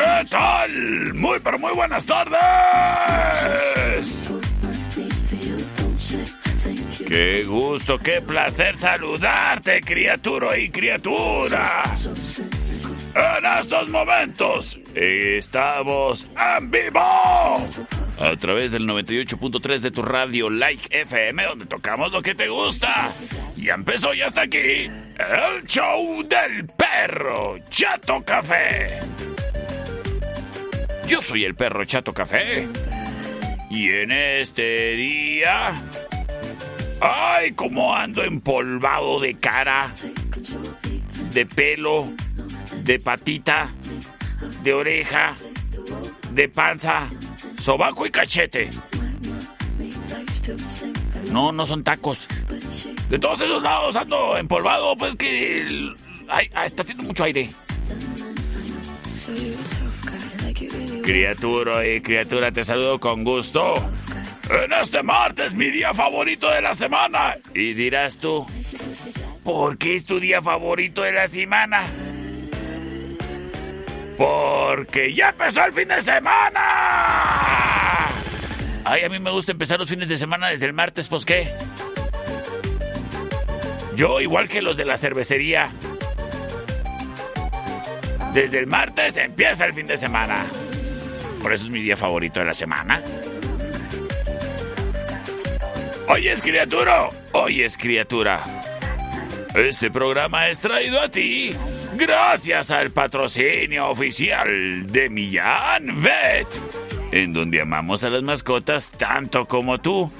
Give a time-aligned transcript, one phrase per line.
[0.00, 1.12] ¿Qué tal?
[1.14, 2.40] Muy, pero muy buenas tardes.
[7.06, 11.82] Qué gusto, qué placer saludarte, criatura y criatura.
[13.14, 16.26] En estos momentos estamos
[16.58, 22.34] en vivo a través del 98.3 de tu radio Like FM, donde tocamos lo que
[22.34, 23.10] te gusta.
[23.54, 28.98] Y empezó ya hasta aquí el show del perro Chato Café.
[31.10, 32.68] Yo soy el perro Chato Café.
[33.68, 35.72] Y en este día...
[37.00, 39.92] ¡Ay, cómo ando empolvado de cara!
[41.32, 42.06] De pelo,
[42.84, 43.72] de patita,
[44.62, 45.34] de oreja,
[46.30, 47.10] de panza,
[47.60, 48.70] sobaco y cachete.
[51.32, 52.28] No, no son tacos.
[53.08, 55.92] De todos esos lados ando empolvado, pues que...
[56.28, 57.50] Ay, ay, está haciendo mucho aire.
[61.02, 63.74] Criatura y criatura, te saludo con gusto.
[64.50, 67.36] En este martes, mi día favorito de la semana.
[67.54, 68.46] Y dirás tú,
[69.44, 71.84] ¿por qué es tu día favorito de la semana?
[74.16, 76.60] Porque ya empezó el fin de semana.
[78.84, 81.48] Ay, a mí me gusta empezar los fines de semana desde el martes, pues qué.
[83.94, 85.70] Yo, igual que los de la cervecería.
[88.32, 90.46] Desde el martes empieza el fin de semana.
[91.42, 93.02] Por eso es mi día favorito de la semana.
[96.08, 98.44] Hoy es criatura, hoy es criatura.
[99.54, 101.54] Este programa es traído a ti
[101.96, 106.46] gracias al patrocinio oficial de Millán Vet,
[107.12, 110.10] en donde amamos a las mascotas tanto como tú.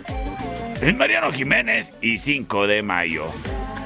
[0.81, 3.25] En Mariano Jiménez y 5 de mayo.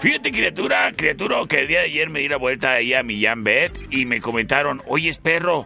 [0.04, 3.42] Fíjate, criatura, criatura, que el día de ayer me di la vuelta ahí a Millán
[3.42, 5.64] Vet y me comentaron, oye, perro,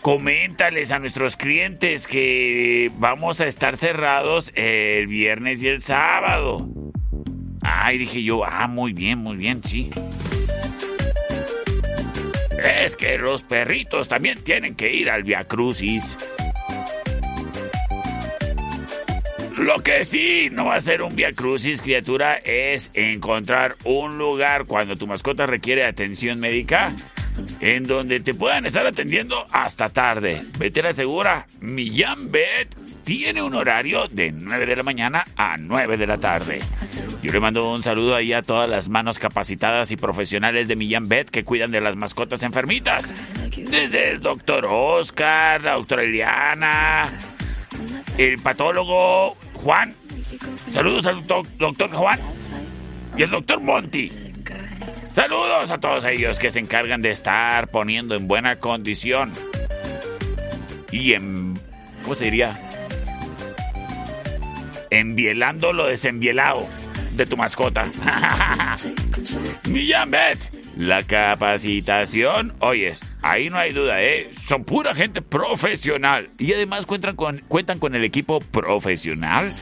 [0.00, 6.68] coméntales a nuestros clientes que vamos a estar cerrados el viernes y el sábado.
[7.62, 9.90] Ay, dije yo, ah, muy bien, muy bien, sí.
[12.62, 16.16] Es que los perritos también tienen que ir al Via Crucis.
[19.60, 24.64] Lo que sí no va a ser un Via Crucis, criatura, es encontrar un lugar
[24.64, 26.94] cuando tu mascota requiere atención médica
[27.60, 30.42] en donde te puedan estar atendiendo hasta tarde.
[30.58, 35.58] Vete a la segura, Millán Vet tiene un horario de 9 de la mañana a
[35.58, 36.60] 9 de la tarde.
[37.22, 41.06] Yo le mando un saludo ahí a todas las manos capacitadas y profesionales de Millán
[41.08, 43.12] Vet que cuidan de las mascotas enfermitas.
[43.54, 47.10] Desde el doctor Oscar, la doctora Eliana,
[48.16, 49.94] el patólogo Juan.
[50.72, 52.18] Saludos al doctor, Juan
[53.16, 54.12] y el doctor Monty.
[55.10, 59.32] Saludos a todos ellos que se encargan de estar poniendo en buena condición.
[60.90, 61.58] Y en...
[62.02, 62.58] ¿Cómo se diría?
[64.90, 66.66] Envielando lo desenvielado
[67.12, 67.90] de tu mascota.
[69.68, 70.38] Millán Bet,
[70.80, 74.32] la capacitación, oyes, ahí no hay duda, ¿eh?
[74.46, 76.30] Son pura gente profesional.
[76.38, 79.52] Y además cuentan con, cuentan con el equipo profesional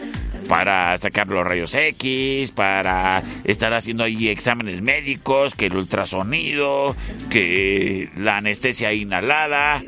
[0.49, 6.95] para sacar los rayos X, para estar haciendo ahí exámenes médicos, que el ultrasonido,
[7.31, 9.83] que la anestesia inhalada.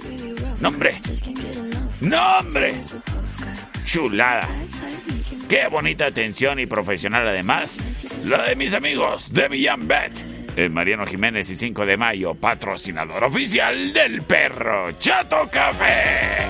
[0.60, 1.00] ¡Nombre!
[2.00, 2.74] ¡Nombre!
[3.90, 4.48] chulada.
[5.48, 7.78] Qué bonita atención y profesional además.
[8.24, 10.29] La de mis amigos de Millán Bet.
[10.70, 16.48] Mariano Jiménez y 5 de mayo, patrocinador oficial del perro Chato Café.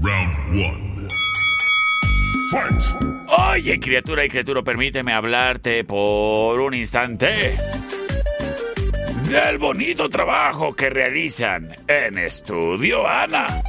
[0.00, 1.08] Round 1.
[2.50, 3.02] Fight.
[3.28, 7.54] Oye, criatura y criatura, permíteme hablarte por un instante
[9.28, 13.62] del bonito trabajo que realizan en Estudio Ana.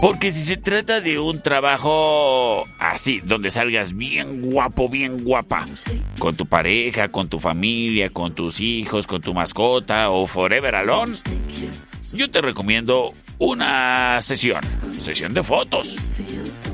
[0.00, 5.66] Porque si se trata de un trabajo así, donde salgas bien guapo, bien guapa,
[6.20, 11.16] con tu pareja, con tu familia, con tus hijos, con tu mascota o forever alone,
[12.12, 14.60] yo te recomiendo una sesión,
[15.00, 15.96] sesión de fotos.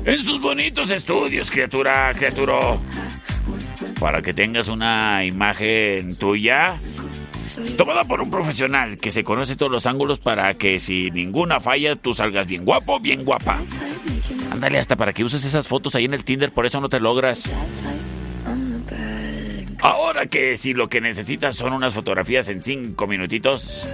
[0.05, 2.77] En sus bonitos estudios, criatura, criatura.
[3.99, 6.77] Para que tengas una imagen tuya
[7.77, 11.95] Tomada por un profesional que se conoce todos los ángulos para que si ninguna falla
[11.95, 13.59] tú salgas bien guapo, bien guapa.
[14.51, 16.99] Ándale hasta para que uses esas fotos ahí en el Tinder, por eso no te
[16.99, 17.49] logras.
[19.81, 23.87] Ahora que si lo que necesitas son unas fotografías en cinco minutitos.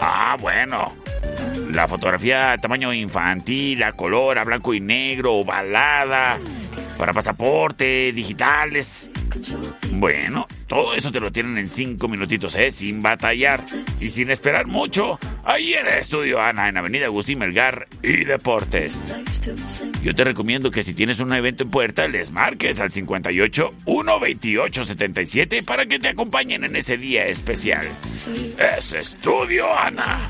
[0.00, 0.94] Ah, bueno.
[1.72, 6.38] La fotografía a tamaño infantil, a color, a blanco y negro, ovalada,
[6.96, 9.09] para pasaporte, digitales.
[9.92, 12.70] Bueno, todo eso te lo tienen en cinco minutitos, ¿eh?
[12.72, 13.64] Sin batallar
[14.00, 15.18] y sin esperar mucho.
[15.44, 19.02] Ahí en estudio Ana, en Avenida Agustín Melgar y Deportes.
[20.02, 24.84] Yo te recomiendo que si tienes un evento en puerta, les marques al 58 128
[24.84, 27.86] 77 para que te acompañen en ese día especial.
[28.76, 30.28] Es Estudio Ana.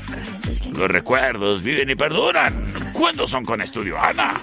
[0.73, 2.53] Los recuerdos viven y perduran.
[2.93, 4.41] ¿Cuándo son con Estudio Ana?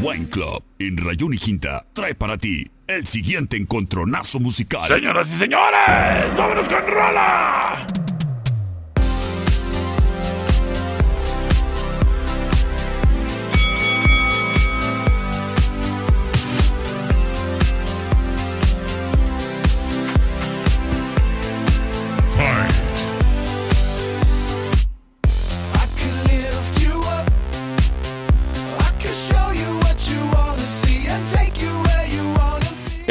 [0.00, 4.86] Wine Club en Rayón y Quinta trae para ti el siguiente encontronazo musical.
[4.86, 8.01] Señoras y señores, vámonos con Rola.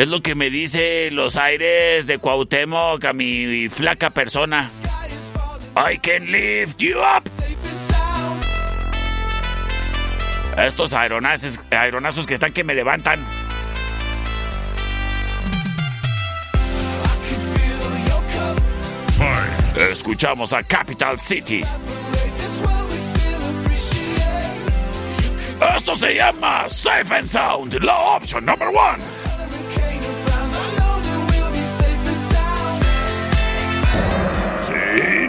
[0.02, 4.68] Es lo que me dice los aires de Cuauhtémoc a mi flaca persona.
[5.78, 7.22] I can lift you up.
[10.58, 13.24] Estos aeronazos, aeronazos que están que me levantan.
[19.92, 21.64] Escuchamos a Capital City.
[25.78, 29.21] Esto se llama Safe and Sound, la opción number one.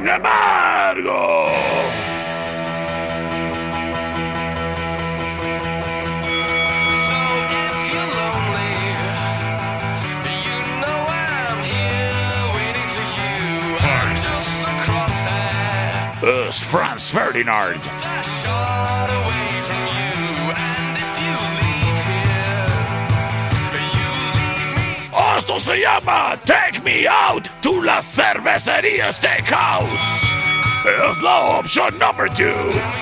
[0.03, 1.53] Sin embargo.
[16.73, 17.81] Franz Ferdinand.
[25.37, 30.37] Esto se llama Take Me Out to la Cervecería Steakhouse.
[30.85, 33.02] Es la opción number two.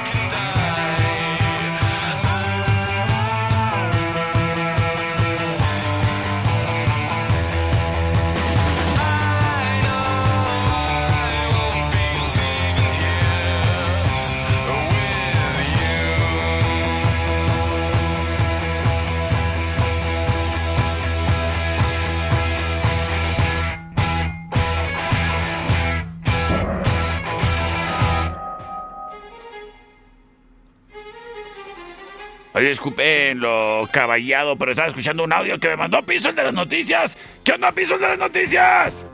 [32.69, 37.17] Disculpen lo caballado, pero estaba escuchando un audio que me mandó Piso de las noticias.
[37.44, 39.05] ¿Qué onda, Piso de las noticias?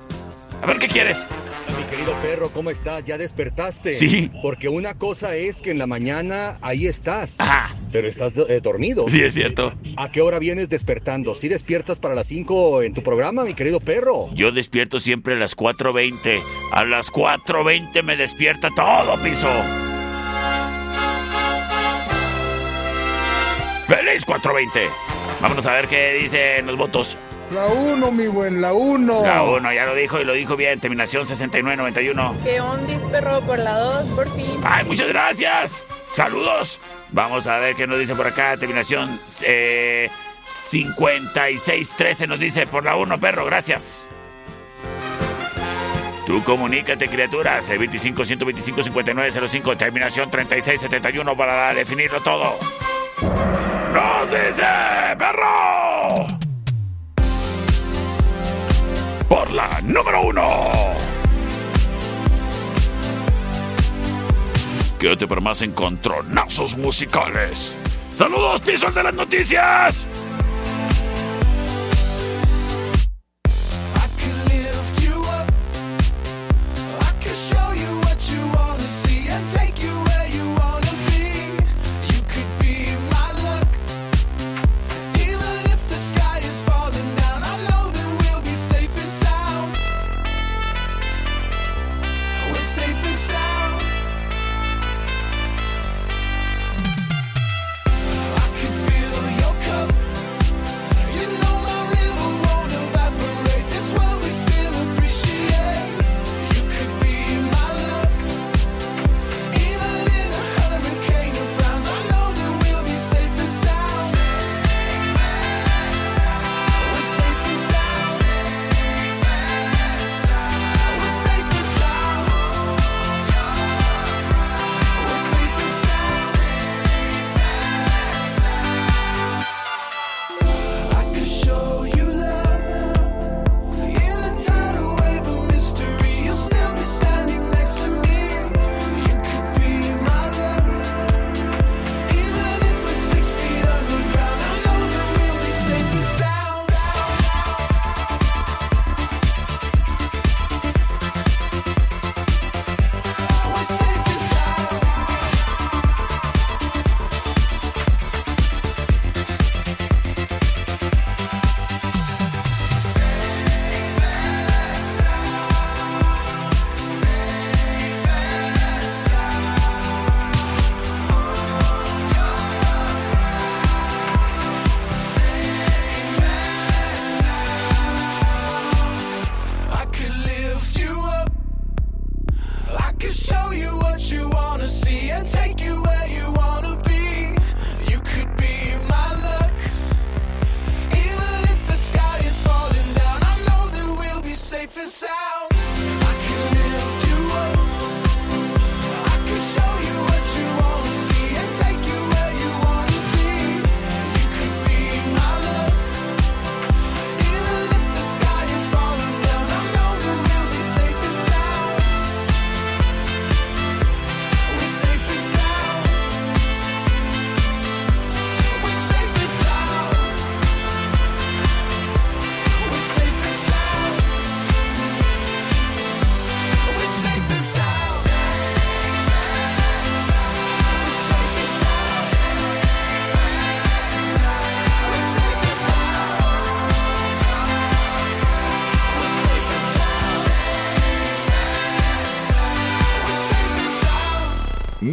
[0.62, 1.18] A ver, ¿qué quieres?
[1.76, 3.04] Mi querido perro, ¿cómo estás?
[3.04, 3.96] ¿Ya despertaste?
[3.96, 4.30] Sí.
[4.40, 7.40] Porque una cosa es que en la mañana ahí estás.
[7.40, 7.74] Ajá.
[7.92, 9.04] Pero estás eh, dormido.
[9.08, 9.72] Sí, es cierto.
[9.96, 11.34] ¿A qué hora vienes despertando?
[11.34, 14.30] ¿Sí despiertas para las 5 en tu programa, mi querido perro?
[14.34, 16.40] Yo despierto siempre a las 4.20.
[16.72, 19.50] A las 4.20 me despierta todo, Piso.
[23.86, 24.88] ¡Feliz 420!
[25.40, 27.16] Vámonos a ver qué dicen los votos.
[27.52, 29.22] La 1, mi buen, la 1.
[29.22, 30.80] La 1, ya lo dijo y lo dijo bien.
[30.80, 32.38] Terminación 6991.
[32.42, 34.60] Que ondis, perro, por la 2, por fin.
[34.64, 35.84] ¡Ay, muchas gracias!
[36.08, 36.80] ¡Saludos!
[37.12, 38.56] Vamos a ver qué nos dice por acá.
[38.56, 40.10] Terminación eh,
[40.44, 44.08] 5613 nos dice por la 1, perro, gracias.
[46.26, 47.60] Tú comunícate, criatura.
[47.60, 52.58] C25-125-5905, terminación 3671 para definirlo todo.
[53.96, 54.62] ¡Nos dice,
[55.16, 56.26] perro!
[59.26, 60.48] Por la número uno.
[64.98, 67.74] Quédate para más encontronazos musicales.
[68.12, 70.06] ¡Saludos, pisos de las noticias!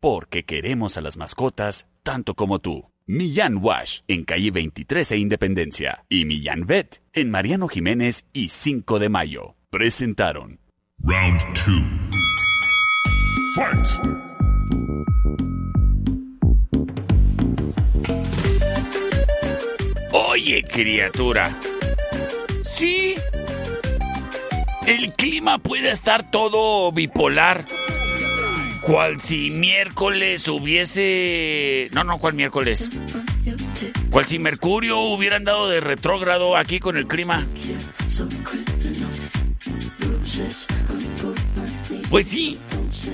[0.00, 2.90] porque queremos a las mascotas tanto como tú.
[3.06, 8.98] Millán Wash en calle 23 e Independencia y Millán Vet en Mariano Jiménez y 5
[8.98, 9.56] de Mayo.
[9.70, 10.60] Presentaron
[11.02, 11.76] Round 2
[13.56, 14.20] Fight
[20.12, 21.56] Oye, criatura.
[22.72, 23.14] Sí.
[24.86, 27.64] El clima puede estar todo bipolar
[28.80, 31.88] cual si miércoles hubiese...
[31.92, 32.90] No, no, ¿cuál miércoles?
[34.10, 37.46] Cual si Mercurio hubiera andado de retrógrado aquí con el clima.
[42.10, 42.58] Pues sí,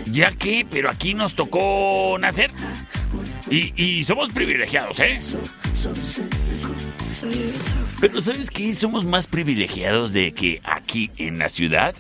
[0.07, 2.51] ya que, pero aquí nos tocó nacer.
[3.51, 5.21] Y, y somos privilegiados, ¿eh?
[8.01, 8.75] Pero ¿sabes qué?
[8.75, 11.95] Somos más privilegiados de que aquí en la ciudad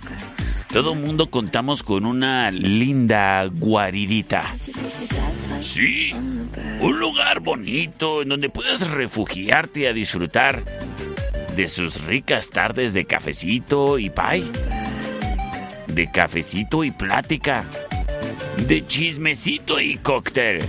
[0.76, 4.54] todo mundo contamos con una linda guaridita.
[5.62, 6.12] Sí,
[6.80, 10.62] un lugar bonito en donde puedas refugiarte a disfrutar
[11.56, 14.50] de sus ricas tardes de cafecito y pay.
[15.86, 17.64] de cafecito y plática,
[18.68, 20.62] de chismecito y cóctel.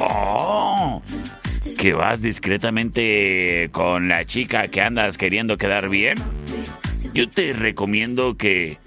[0.00, 1.00] ¡Oh!
[1.78, 6.18] Que vas discretamente con la chica que andas queriendo quedar bien.
[7.12, 8.78] Yo te recomiendo que,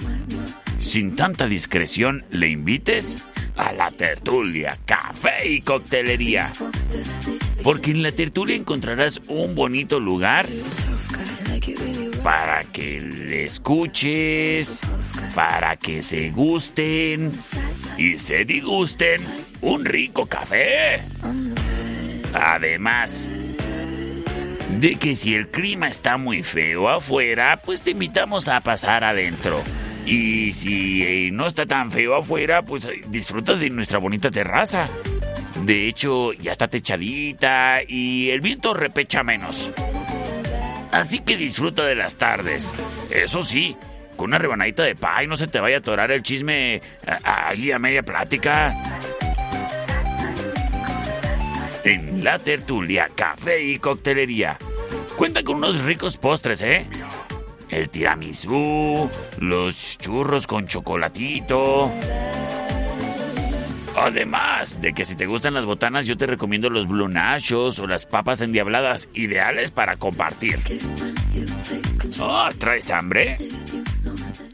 [0.81, 3.17] sin tanta discreción, le invites
[3.55, 6.51] a la tertulia, café y coctelería.
[7.63, 10.45] Porque en la tertulia encontrarás un bonito lugar
[12.23, 14.79] para que le escuches,
[15.35, 17.31] para que se gusten
[17.97, 19.21] y se disgusten
[19.61, 21.01] un rico café.
[22.33, 23.29] Además
[24.79, 29.61] de que si el clima está muy feo afuera, pues te invitamos a pasar adentro.
[30.05, 34.87] Y si eh, no está tan feo afuera, pues eh, disfruta de nuestra bonita terraza.
[35.63, 39.71] De hecho, ya está techadita y el viento repecha menos.
[40.91, 42.73] Así que disfruta de las tardes.
[43.09, 43.77] Eso sí,
[44.17, 46.81] con una rebanadita de pay no se te vaya a atorar el chisme
[47.23, 48.75] ahí a media plática.
[51.83, 54.57] En la tertulia, café y coctelería.
[55.17, 56.85] Cuenta con unos ricos postres, ¿eh?
[57.69, 59.09] El tiramisú,
[59.39, 61.91] los churros con chocolatito.
[63.97, 67.87] Además de que si te gustan las botanas, yo te recomiendo los blue nachos o
[67.87, 70.59] las papas endiabladas, ideales para compartir.
[72.19, 73.37] Oh, ¿traes hambre?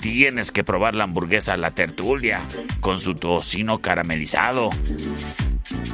[0.02, 2.42] Tienes que probar la hamburguesa La Tertulia
[2.80, 4.72] con su tocino caramelizado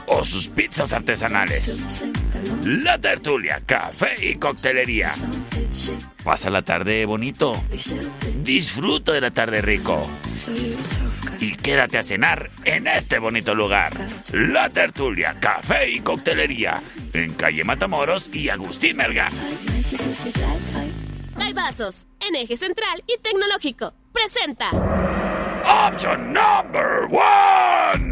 [0.08, 2.06] o sus pizzas artesanales.
[2.64, 5.12] La Tertulia, café y coctelería.
[6.24, 7.62] Pasa la tarde bonito.
[8.44, 10.08] Disfruta de la tarde rico
[11.40, 13.94] y quédate a cenar en este bonito lugar.
[14.32, 16.82] La Tertulia, Café y Coctelería,
[17.14, 19.32] en calle Matamoros y Agustín Melgar.
[21.54, 23.94] Vasos, en eje central y tecnológico.
[24.12, 24.72] Presenta.
[25.64, 28.05] Option number one.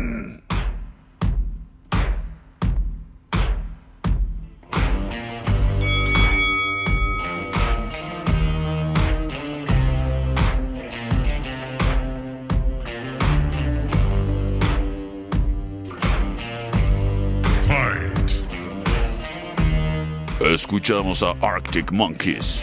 [20.53, 22.61] Escuchamos a Arctic Monkeys.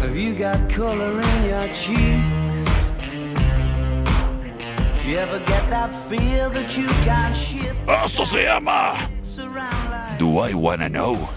[0.00, 2.70] Have you got color in your cheeks?
[5.02, 7.78] Do you ever get that feel that you can't shift?
[7.86, 9.08] Esto se llama
[10.18, 11.28] Do I Wanna Know?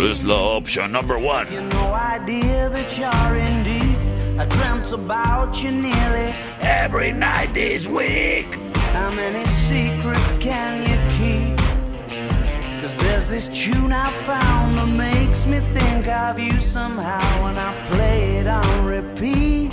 [0.00, 1.52] Es la opción number one.
[1.52, 3.83] You no idea that you're in deep
[4.36, 8.52] I dreamt about you nearly every night this week.
[8.92, 11.56] How many secrets can you keep?
[12.80, 17.72] Cause there's this tune I found that makes me think of you somehow, and I
[17.90, 19.72] play it on repeat.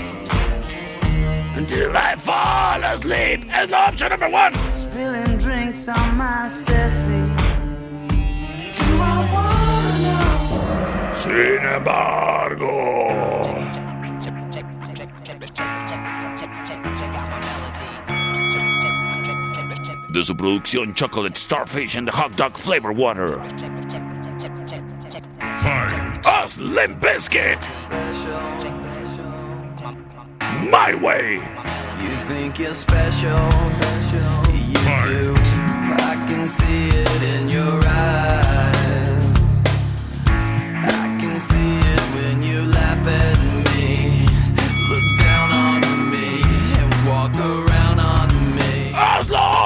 [1.55, 4.53] Until I fall asleep as option number one.
[4.73, 7.33] Spilling drinks on my settee.
[8.77, 11.13] Do I wanna know?
[11.13, 13.01] Sin embargo.
[20.11, 23.41] De su producción Chocolate Starfish and the Hot Dog Flavor Water.
[26.23, 27.59] A Slim Biscuit.
[30.69, 31.35] My way.
[32.01, 33.49] You think you're special.
[34.67, 34.73] You
[35.07, 35.35] do.
[35.97, 38.50] I can see it in your eyes.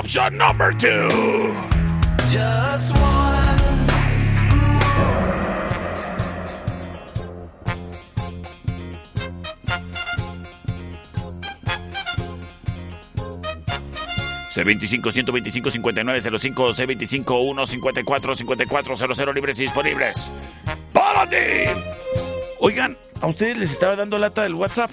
[0.05, 1.09] Option number two.
[2.29, 3.55] Just one.
[14.53, 20.31] C25 125 59 05 C25 1 54 54 00 libres y disponibles.
[20.93, 21.35] ¡Para ti!
[22.59, 24.91] Oigan, a ustedes les estaba dando lata del WhatsApp.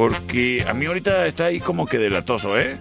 [0.00, 2.78] Porque a mí ahorita está ahí como que delatoso, ¿eh?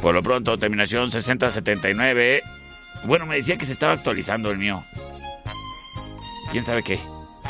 [0.00, 2.42] Por lo pronto, terminación 6079.
[3.04, 4.82] Bueno, me decía que se estaba actualizando el mío.
[6.52, 6.98] ¿Quién sabe qué?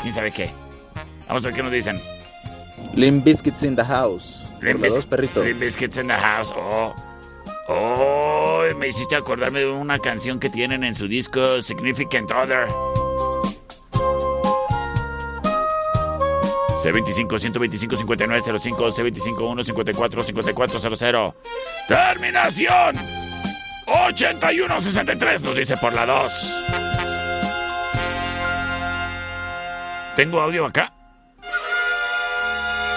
[0.01, 0.49] ¿Quién sabe qué?
[1.29, 2.01] Vamos a ver qué nos dicen.
[2.93, 4.43] Lim Biscuits in the house.
[4.61, 5.45] Lim, perritos.
[5.45, 6.51] Lim Biscuits in the house.
[6.53, 6.93] Oh.
[7.69, 12.67] Oh, me hiciste acordarme de una canción que tienen en su disco Significant Other.
[16.77, 21.33] C25 125 5905 C25 154 5400.
[21.87, 22.95] Terminación
[23.85, 26.63] 8163 nos dice por la 2.
[30.15, 30.93] ¿Tengo audio acá?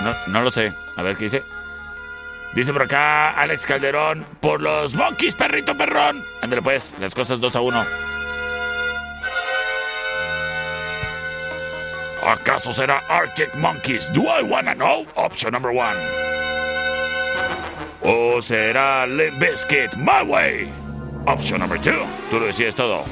[0.02, 0.72] No, no lo sé.
[0.96, 1.42] A ver qué dice.
[2.54, 6.24] Dice por acá Alex Calderón, por los Monkeys, perrito perrón.
[6.42, 8.09] Ándale pues, las cosas 2 a 1.
[12.22, 14.10] ¿Acaso será Arctic Monkeys?
[14.12, 15.06] Do I wanna know?
[15.16, 15.96] Option number one.
[18.02, 19.96] ¿O será Limp Bizkit?
[19.96, 20.68] My Way?
[21.26, 22.06] Option number two.
[22.30, 23.04] Tú lo decides todo.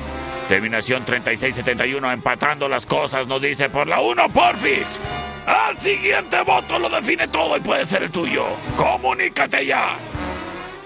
[0.49, 4.99] Terminación 3671 empatando las cosas nos dice por la 1 Porfis.
[5.47, 8.45] Al siguiente voto lo define todo y puede ser el tuyo.
[8.77, 9.97] Comunícate ya.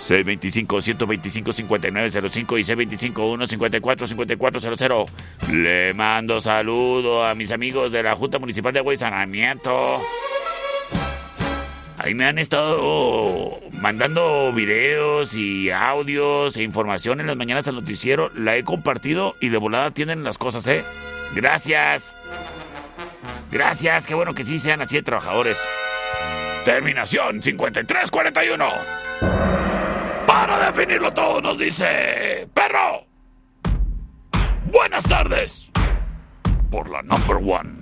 [0.02, 5.06] C25-125-5905 y C25-154-5400.
[5.52, 10.00] Le mando saludo a mis amigos de la Junta Municipal de Agua y.
[11.98, 18.28] Ahí me han estado mandando videos y audios e información en las mañanas al noticiero.
[18.34, 20.82] La he compartido y de volada tienen las cosas, ¿eh?
[21.34, 22.16] Gracias.
[23.52, 25.58] Gracias, qué bueno que sí sean así de trabajadores.
[26.64, 29.62] Terminación 5341.
[30.42, 32.48] Para definirlo todo nos dice...
[32.52, 33.07] Perro.
[34.72, 35.70] Buenas tardes.
[36.68, 37.81] Por la number one.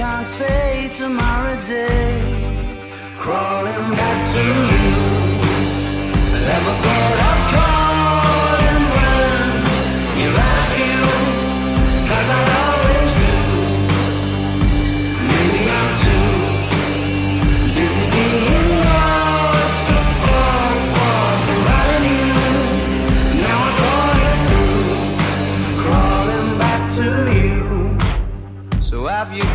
[0.00, 2.22] Can't say tomorrow day.
[3.18, 4.92] Crawling back to you.
[6.48, 7.29] Never thought of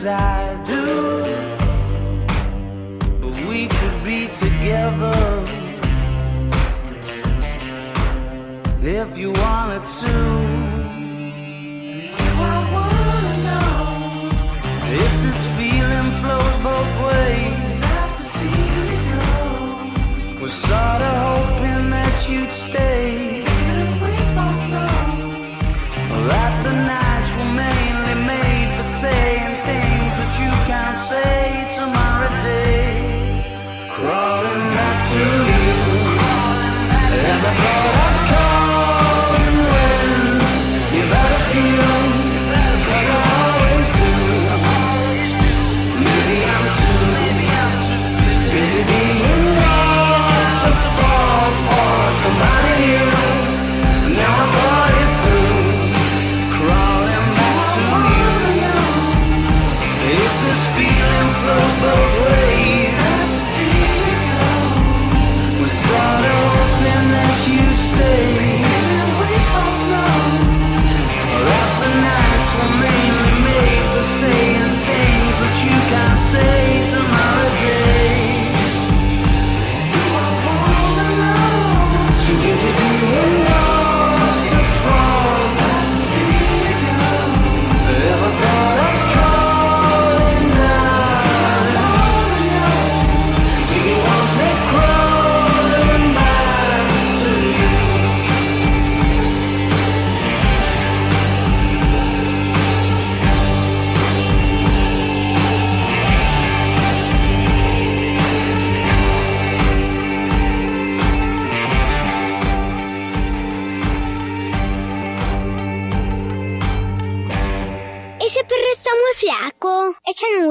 [0.00, 0.86] as I do.
[3.20, 5.20] But we could be together
[8.82, 10.16] if you wanted to.
[12.18, 13.72] Do I wanna know
[15.04, 17.64] if this feeling flows both ways?
[17.80, 20.42] Sad to see you go.
[20.42, 23.29] Was sorta hoping that you'd stay.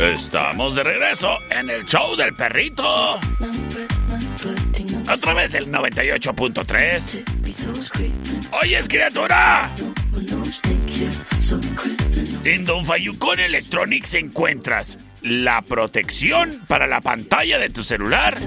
[0.00, 3.20] Estamos de regreso en el show del perrito.
[5.06, 7.22] A través del 98.3.
[8.62, 9.70] Oyes, criatura.
[12.44, 18.38] En Don Fayucón Electronics encuentras la protección para la pantalla de tu celular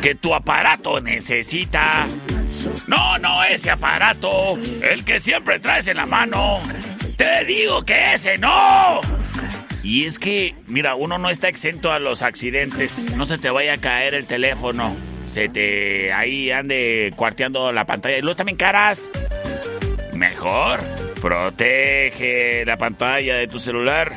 [0.00, 2.06] que tu aparato necesita.
[2.86, 4.56] No, no ese aparato,
[4.88, 6.60] el que siempre traes en la mano.
[7.16, 9.00] Te digo que ese no.
[9.86, 13.06] Y es que, mira, uno no está exento a los accidentes.
[13.16, 14.96] No se te vaya a caer el teléfono.
[15.30, 18.18] Se te ahí ande cuarteando la pantalla.
[18.18, 19.08] Y luego también caras.
[20.12, 20.80] Mejor,
[21.22, 24.12] protege la pantalla de tu celular.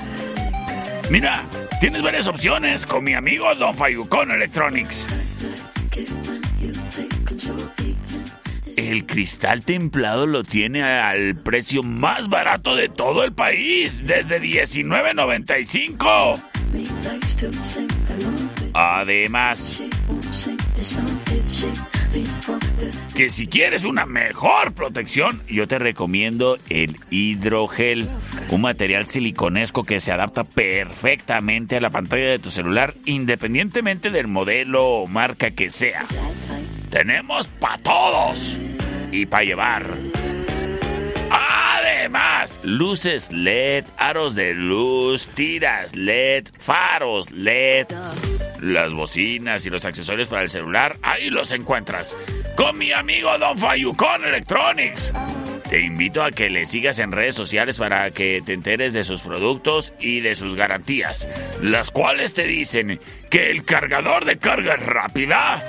[1.11, 1.43] Mira,
[1.79, 5.05] tienes varias opciones con mi amigo Don Fayucón Electronics.
[8.79, 16.41] El cristal templado lo tiene al precio más barato de todo el país, desde $19.95.
[18.73, 19.83] Además,
[23.15, 28.07] que si quieres una mejor protección, yo te recomiendo el hidrogel,
[28.49, 34.27] un material siliconesco que se adapta perfectamente a la pantalla de tu celular, independientemente del
[34.27, 36.05] modelo o marca que sea.
[36.89, 38.57] Tenemos para todos
[39.11, 39.85] y para llevar.
[41.29, 47.85] Además, luces LED, aros de luz, tiras LED, faros LED,
[48.61, 52.17] las bocinas y los accesorios para el celular, ahí los encuentras.
[52.55, 55.13] Con mi amigo Don Fayucón Electronics.
[55.69, 59.21] Te invito a que le sigas en redes sociales para que te enteres de sus
[59.21, 61.29] productos y de sus garantías,
[61.61, 62.99] las cuales te dicen
[63.29, 65.61] que el cargador de carga rápida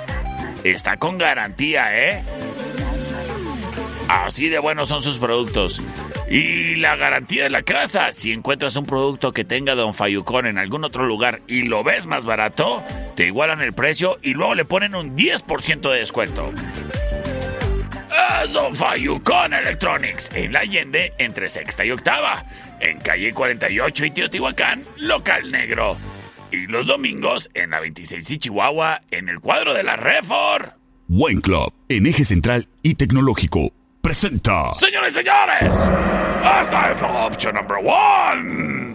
[0.63, 2.23] está con garantía, ¿eh?
[4.07, 5.81] Así de buenos son sus productos.
[6.29, 10.57] Y la garantía de la casa, si encuentras un producto que tenga Don Fayucón en
[10.57, 12.83] algún otro lugar y lo ves más barato,
[13.15, 16.51] te igualan el precio y luego le ponen un 10% de descuento.
[18.43, 22.43] Es Don Fayucón Electronics, en la Allende, entre sexta y octava,
[22.79, 25.97] en calle 48 y Teotihuacán, local negro.
[26.51, 30.73] Y los domingos en la 26 y Chihuahua, en el cuadro de la Refor.
[31.07, 34.73] Wine Club, en eje central y tecnológico, presenta.
[34.75, 38.91] Señores y señores, esta es la opción number one.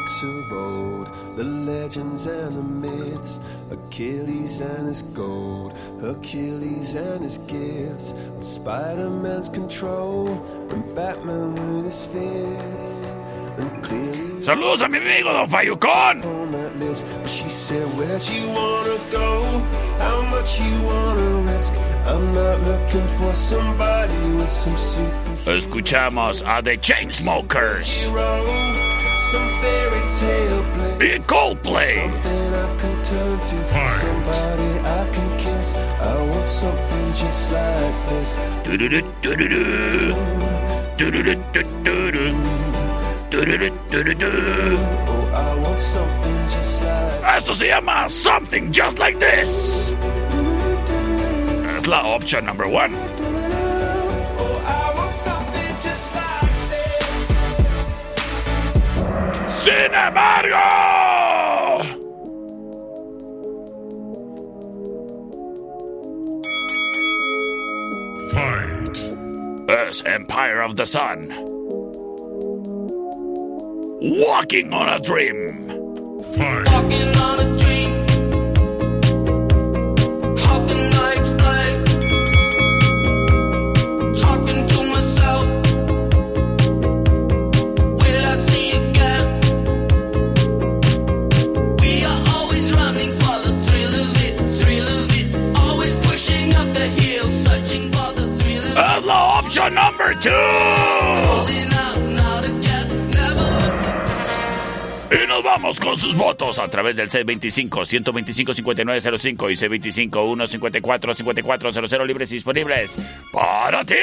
[0.00, 3.38] I've been reading books of old, the legends and the myths,
[3.70, 10.28] Achilles and his gold, Hercules and his gifts, Spider Man's control,
[10.70, 13.10] and Batman with his.
[13.58, 16.24] And clearly Saludos a mi amigo Don Fayucón.
[16.24, 19.58] on that list, but she said, Where'd you wanna go?
[19.98, 21.74] How much you wanna risk?
[22.06, 25.10] I'm not looking for somebody with some super
[25.44, 28.89] Escuchamos a The Chainsmokers hero,
[29.30, 30.98] some fairy tale bliss.
[30.98, 31.94] y Coldplay.
[31.94, 35.74] Something I can turn to, somebody I can kiss.
[35.74, 38.40] I want something just like this.
[38.64, 40.14] Du-du-du-du-du-du.
[40.96, 42.34] Du-du-du-du-du-du.
[43.30, 44.78] Du-du-du-du-du-du.
[45.06, 49.94] Oh, I want something just like Esto se llama Something Just Like This.
[51.76, 52.92] Es la opción number one.
[59.60, 60.56] Sin embargo,
[68.32, 69.68] Fight!
[69.68, 71.28] es Empire of the Sun.
[74.00, 75.68] Walking on a Dream.
[76.38, 77.59] Fight!
[100.22, 100.28] Y
[105.26, 109.54] nos vamos con sus votos a través del C25-125-5905 y
[110.10, 112.98] C25-154-5400 libres y disponibles
[113.32, 113.94] para ti.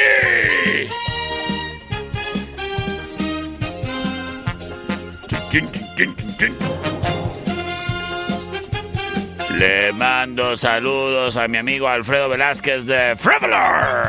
[9.60, 14.08] Le mando saludos a mi amigo Alfredo Velázquez de Freveler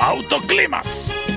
[0.00, 1.31] Autoclimas.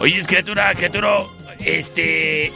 [0.00, 1.24] Oye, criatura, criatura,
[1.58, 2.52] este...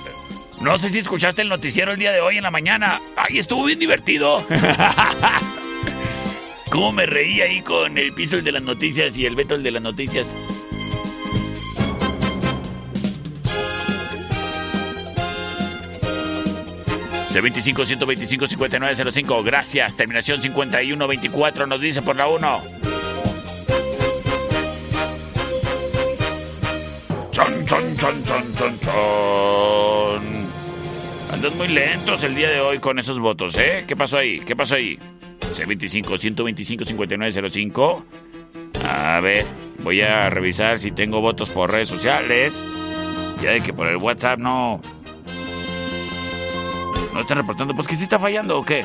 [0.60, 3.00] No sé si escuchaste el noticiero el día de hoy en la mañana.
[3.16, 4.46] Ay, estuvo bien divertido.
[6.70, 9.64] ¿Cómo me reí ahí con el piso el de las noticias y el Beto el
[9.64, 10.36] de las noticias?
[17.32, 19.44] C25-125-5905.
[19.44, 19.96] Gracias.
[19.96, 22.91] Terminación 51-24 nos dice por la 1.
[28.02, 28.18] Chon.
[31.32, 33.84] Andan muy lentos el día de hoy con esos votos, ¿eh?
[33.86, 34.40] ¿Qué pasó ahí?
[34.40, 34.98] ¿Qué pasó ahí?
[35.40, 38.04] C25-125-5905.
[38.84, 39.46] A ver,
[39.84, 42.66] voy a revisar si tengo votos por redes sociales.
[43.40, 44.82] Ya de que por el WhatsApp no,
[47.14, 47.72] no están reportando.
[47.72, 48.82] Pues que sí está fallando o qué.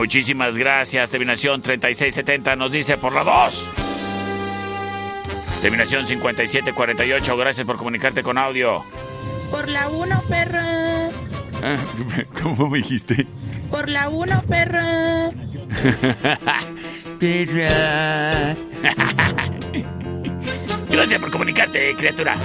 [0.00, 1.10] Muchísimas gracias.
[1.10, 3.70] Terminación 3670 nos dice por la 2.
[5.60, 7.36] Terminación 5748.
[7.36, 8.82] Gracias por comunicarte con audio.
[9.50, 11.10] Por la 1, perra.
[11.62, 11.76] Ah,
[12.42, 13.26] ¿Cómo me dijiste?
[13.70, 15.32] Por la 1, perra.
[17.20, 18.56] perra.
[20.90, 22.38] Gracias por comunicarte, criatura.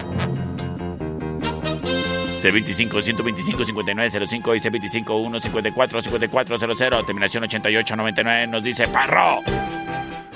[2.45, 9.41] C25-125-5905 y C25-154-5400, terminación 8899, nos dice ¡Perro!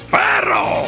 [0.10, 0.86] ¡Perro!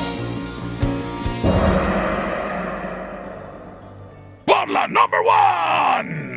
[4.46, 6.32] ¡Por la number one!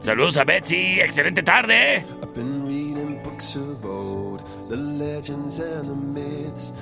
[0.00, 2.02] Saludos a Betsy, excelente tarde.
[2.22, 6.72] I've been reading books of old, the legends and the myths,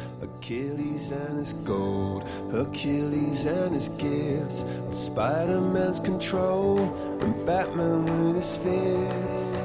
[0.46, 6.78] Achilles and his gold, Hercules and his gifts, and Spider-Man's control,
[7.20, 9.64] and Batman with his fist.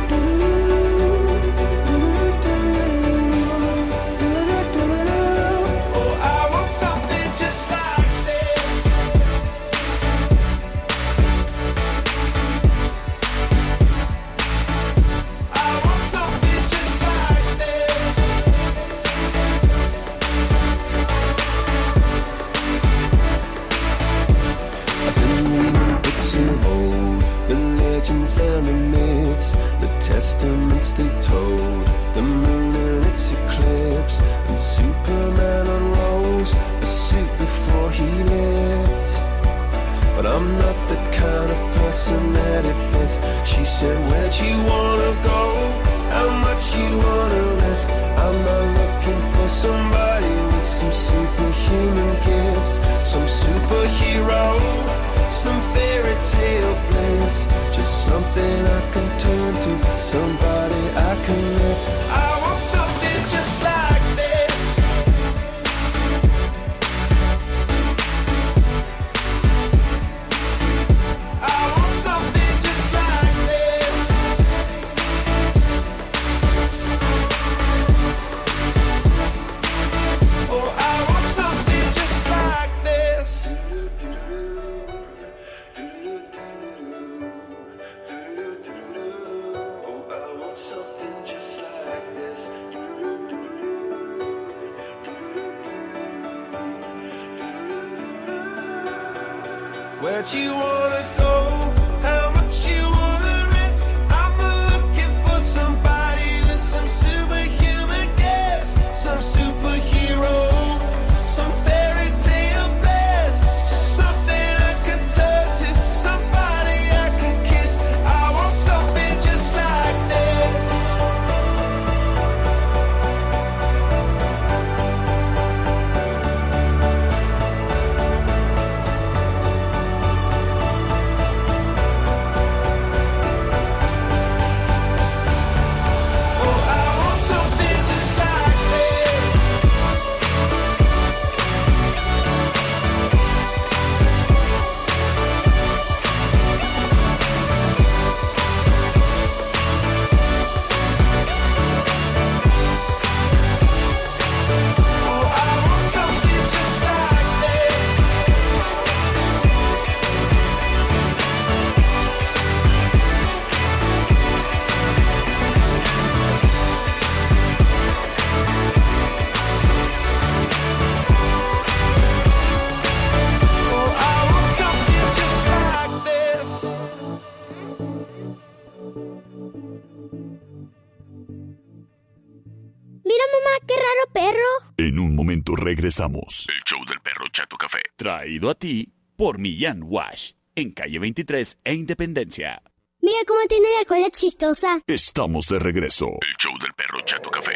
[185.91, 186.47] Regresamos.
[186.47, 187.79] El show del perro Chato Café.
[187.97, 192.61] Traído a ti por Millán Wash, en calle 23 e Independencia.
[193.01, 194.79] Mira cómo tiene la cola chistosa.
[194.87, 196.07] Estamos de regreso.
[196.21, 197.55] El show del perro Chato Café.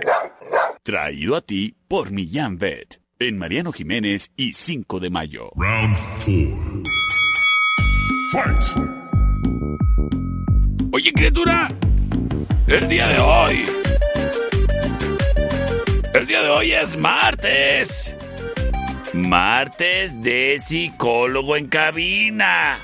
[0.83, 5.51] Traído a ti por Millán Vet, en Mariano Jiménez y 5 de mayo.
[5.55, 6.83] Round 4.
[8.31, 8.63] Fight!
[10.91, 11.69] Oye, criatura,
[12.67, 13.65] el día de hoy.
[16.13, 18.15] El día de hoy es martes.
[19.16, 22.78] Martes de psicólogo en cabina.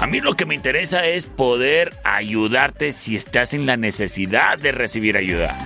[0.00, 4.72] A mí lo que me interesa es poder ayudarte si estás en la necesidad de
[4.72, 5.58] recibir ayuda.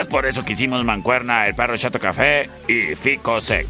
[0.00, 3.66] Es por eso que hicimos Mancuerna, el perro Chato Café y Fico Sec.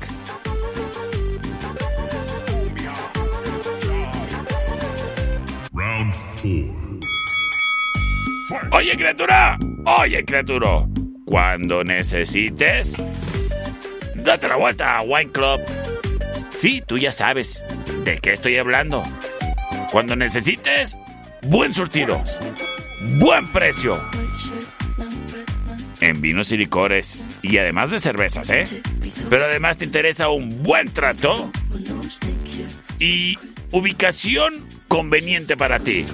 [5.73, 6.61] Round 4.
[8.71, 9.59] Oye, criatura.
[9.87, 10.87] Oye, criatura.
[11.25, 12.97] Cuando necesites,
[14.15, 15.61] date la vuelta a Wine Club.
[16.57, 17.61] Sí, tú ya sabes
[18.05, 19.03] de qué estoy hablando.
[19.93, 20.97] Cuando necesites,
[21.43, 22.23] buen surtido.
[23.19, 24.01] Buen precio.
[26.01, 27.23] En vinos y licores.
[27.43, 28.67] Y además de cervezas, ¿eh?
[29.29, 31.51] Pero además te interesa un buen trato.
[32.99, 33.37] Y
[33.71, 36.07] ubicación conveniente para ti.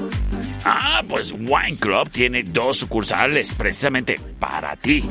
[0.68, 5.04] Ah, pues Wine Club tiene dos sucursales precisamente para ti.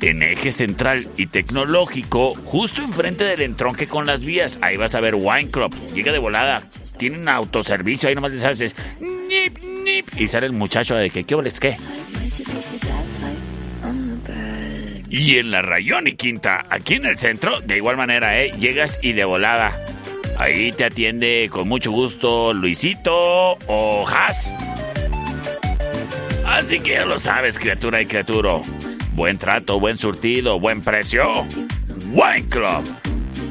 [0.00, 5.00] En eje central y tecnológico, justo enfrente del entronque con las vías, ahí vas a
[5.00, 5.74] ver Wine Club.
[5.92, 6.62] Llega de volada.
[6.96, 10.06] Tienen autoservicio, ahí nomás les haces nip, nip.
[10.16, 11.76] Y sale el muchacho de que, ¿qué oles qué?
[15.10, 18.52] Y en la Rayón y Quinta, aquí en el centro, de igual manera, ¿eh?
[18.58, 19.76] Llegas y de volada.
[20.38, 24.54] Ahí te atiende con mucho gusto Luisito o Has.
[26.46, 28.60] Así que ya lo sabes, criatura y criatura.
[29.14, 31.26] Buen trato, buen surtido, buen precio.
[32.12, 32.84] Wine Club.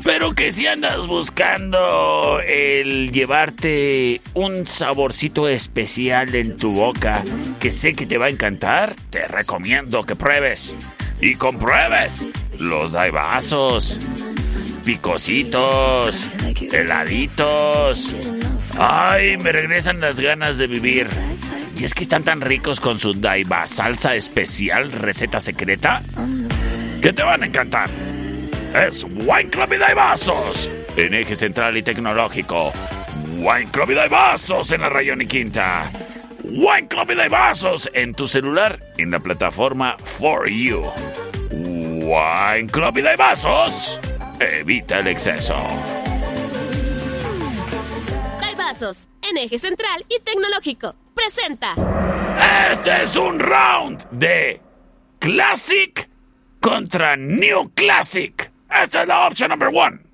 [0.06, 7.22] Pero que si andas buscando el llevarte un saborcito especial en tu boca
[7.60, 10.78] que sé que te va a encantar, te recomiendo que pruebes
[11.20, 12.28] y compruebes
[12.58, 13.98] los daibazos,
[14.88, 16.30] picositos,
[16.72, 18.16] heladitos.
[18.80, 21.10] Ay, me regresan las ganas de vivir.
[21.78, 26.02] Y es que están tan ricos con su daiba salsa especial, receta secreta,
[27.02, 27.90] que te van a encantar.
[28.74, 32.72] Es Wine Club y Daibazos en eje central y tecnológico.
[33.40, 35.92] Wine Club y Daibazos en la Rayón y Quinta.
[36.46, 40.86] Wine Club y Daibazos en tu celular en la plataforma For You.
[41.52, 44.00] Wine Club y Daibazos.
[44.40, 45.56] Evita el exceso.
[48.40, 50.96] Daibazos en eje central y tecnológico.
[51.16, 51.74] Presenta.
[52.72, 54.62] Este es un round de
[55.20, 56.08] Classic
[56.62, 58.52] contra New Classic.
[58.70, 60.07] Esta es la opción number one.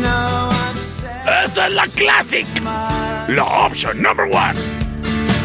[0.00, 2.46] No, I've said Esta es la Classic.
[2.62, 4.56] La option number one.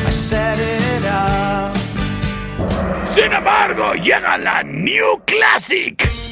[0.06, 1.76] I set it up.
[3.08, 6.23] Sin embargo, llega la New Classic.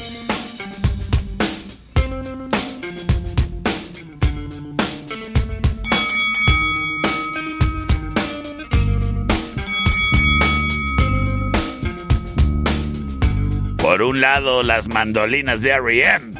[14.02, 16.34] Por un lado, las mandolinas de R.E.M.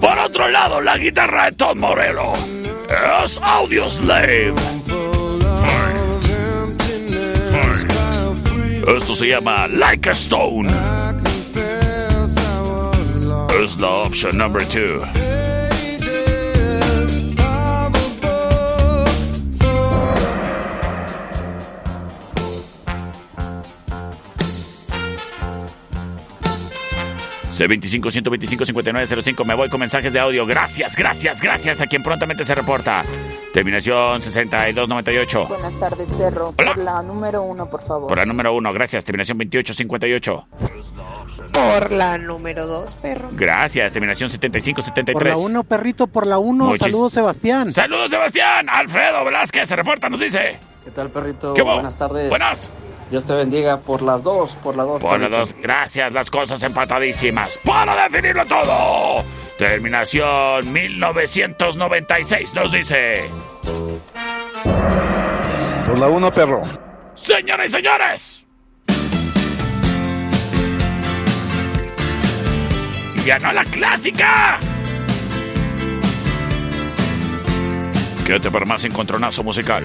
[0.00, 2.32] Por otro lado, la guitarra de Tom Morello.
[3.22, 4.54] Es Audio Slave.
[8.96, 10.72] Esto se llama Like a Stone.
[13.62, 15.33] Es la opción número 2.
[27.54, 29.44] C25-125-5905.
[29.44, 30.44] Me voy con mensajes de audio.
[30.46, 33.04] Gracias, gracias, gracias a quien prontamente se reporta.
[33.52, 35.46] Terminación 6298.
[35.46, 36.52] Buenas tardes, perro.
[36.52, 38.08] Por la número uno, por favor.
[38.08, 39.04] Por la número uno, gracias.
[39.04, 40.46] Terminación 2858.
[41.52, 43.28] Por la número dos, perro.
[43.32, 43.92] Gracias.
[43.92, 45.14] Terminación 7573.
[45.14, 46.76] Por la uno, perrito, por la uno.
[46.76, 47.72] Saludos, Sebastián.
[47.72, 48.68] Saludos, Sebastián.
[48.68, 50.58] Alfredo Velázquez se reporta, nos dice.
[50.84, 51.54] ¿Qué tal, perrito?
[51.54, 52.28] Buenas tardes.
[52.28, 52.68] Buenas.
[53.10, 55.00] Dios te bendiga por las dos, por las dos.
[55.00, 57.58] Por las dos, gracias, las cosas empatadísimas.
[57.64, 59.24] Para definirlo todo.
[59.58, 63.30] Terminación 1996 nos dice.
[65.86, 66.62] Por la uno, perro.
[67.14, 68.44] Señoras y señores.
[73.26, 74.58] Ganó la clásica.
[78.26, 79.84] Quédate para más encontronazo musical.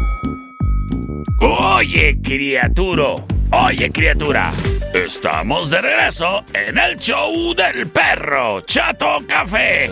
[1.39, 3.25] Oye, criatura.
[3.51, 4.51] Oye, criatura.
[4.93, 9.91] Estamos de regreso en el show del perro Chato Café.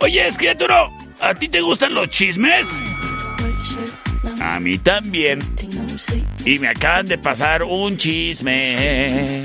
[0.00, 0.88] Oye, criatura,
[1.20, 2.66] ¿a ti te gustan los chismes?
[4.40, 5.40] A mí también.
[6.44, 9.42] Y me acaban de pasar un chisme.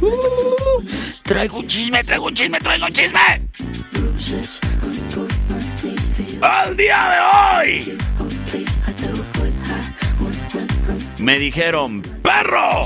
[0.00, 0.82] Uh,
[1.22, 3.20] traigo un chisme, traigo un chisme, traigo un chisme.
[6.40, 7.98] Al día de hoy.
[11.18, 12.82] Me dijeron, perro.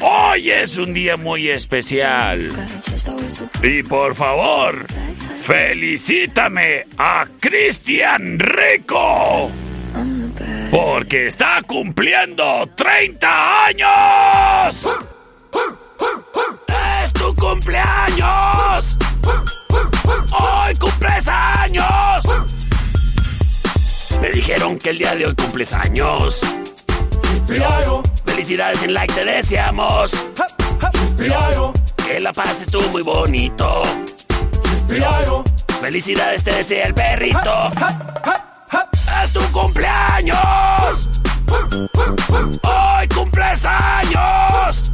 [0.00, 2.50] Hoy es un día muy especial.
[3.62, 4.86] Y por favor,
[5.42, 9.50] felicítame a Cristian Rico.
[10.70, 14.88] Porque está cumpliendo 30 años.
[17.02, 18.96] ¡Es tu cumpleaños!
[20.32, 22.49] ¡Hoy cumples años!
[24.20, 26.40] Me dijeron que el día de hoy cumples años.
[28.24, 30.12] Felicidades en like te deseamos.
[32.06, 33.82] Que la pases tú muy bonito.
[35.80, 37.72] Felicidades te desea el perrito.
[39.22, 41.08] ¡Es tu cumpleaños!
[42.62, 44.90] ¡Hoy cumples años!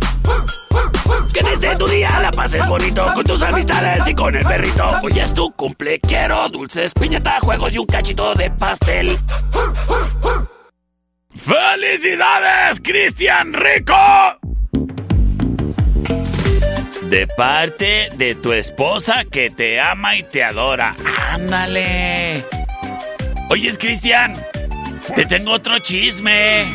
[1.32, 4.90] Que desde tu día la pases bonito con tus amistades y con el perrito.
[5.02, 9.18] Hoy es tu cumple, quiero dulces, piñata, juegos y un cachito de pastel.
[11.34, 13.94] ¡Felicidades, Cristian Rico!
[17.02, 20.96] De parte de tu esposa que te ama y te adora.
[21.30, 22.42] ¡Ándale!
[23.48, 24.34] Oyes, Cristian,
[25.14, 26.68] te tengo otro chisme.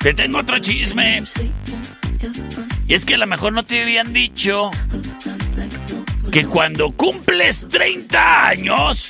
[0.00, 1.24] Te tengo otro chisme.
[2.86, 4.70] Y es que a lo mejor no te habían dicho
[6.30, 9.08] que cuando cumples 30 años,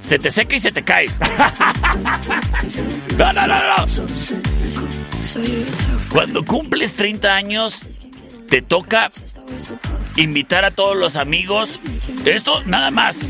[0.00, 1.08] se te seca y se te cae.
[3.16, 3.86] No, no, no, no.
[6.10, 7.82] Cuando cumples 30 años,
[8.48, 9.10] te toca
[10.16, 11.80] invitar a todos los amigos.
[12.24, 13.20] Esto nada más.